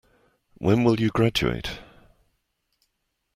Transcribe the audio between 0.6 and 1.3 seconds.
will you